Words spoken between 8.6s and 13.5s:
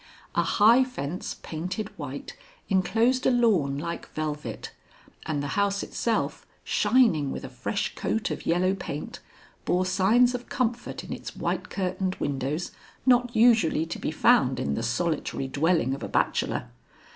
paint, bore signs of comfort in its white curtained windows not